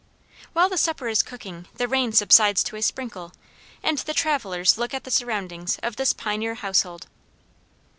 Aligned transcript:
While 0.53 0.67
the 0.67 0.79
supper 0.79 1.09
is 1.09 1.21
cooking 1.21 1.67
the 1.75 1.87
rain 1.87 2.11
subsides 2.11 2.63
to 2.63 2.75
a 2.75 2.81
sprinkle, 2.81 3.33
and 3.83 3.99
the 3.99 4.15
travelers 4.15 4.75
look 4.75 4.95
at 4.95 5.03
the 5.03 5.11
surroundings 5.11 5.77
of 5.83 5.95
this 5.95 6.11
pioneer 6.11 6.55
household. 6.55 7.05